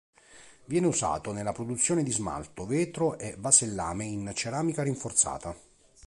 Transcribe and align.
Viene 0.65 0.87
usato 0.87 1.31
nella 1.31 1.51
produzione 1.51 2.01
di 2.01 2.09
smalto, 2.11 2.65
vetro 2.65 3.19
e 3.19 3.35
vasellame 3.37 4.03
in 4.05 4.31
ceramica 4.33 4.81
rinforzata. 4.81 5.55